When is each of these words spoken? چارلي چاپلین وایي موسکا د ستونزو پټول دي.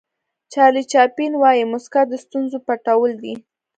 چارلي 0.51 0.83
چاپلین 0.91 1.33
وایي 1.37 1.63
موسکا 1.71 2.01
د 2.07 2.13
ستونزو 2.23 2.57
پټول 2.67 3.11
دي. 3.23 3.33